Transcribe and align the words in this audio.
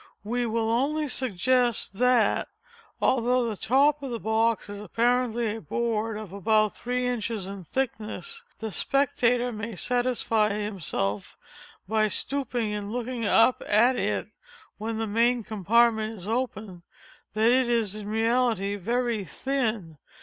We 0.23 0.47
will 0.47 0.71
only 0.71 1.07
suggest 1.07 1.99
that, 1.99 2.47
although 2.99 3.45
the 3.45 3.55
top 3.55 4.01
of 4.01 4.09
the 4.09 4.19
box 4.19 4.67
is 4.67 4.81
apparently 4.81 5.55
a 5.55 5.61
board 5.61 6.17
of 6.17 6.33
about 6.33 6.75
three 6.75 7.05
inches 7.05 7.45
in 7.45 7.65
thickness, 7.65 8.43
the 8.57 8.71
spectator 8.71 9.51
may 9.51 9.75
satisfy 9.75 10.53
himself 10.55 11.37
by 11.87 12.07
stooping 12.07 12.73
and 12.73 12.91
looking 12.91 13.27
up 13.27 13.61
at 13.67 13.95
it 13.95 14.29
when 14.79 14.97
the 14.97 15.05
main 15.05 15.43
compartment 15.43 16.15
is 16.15 16.27
open, 16.27 16.81
that 17.35 17.51
it 17.51 17.69
is 17.69 17.93
in 17.93 18.07
reality 18.07 18.77
very 18.77 19.23
thin. 19.23 19.99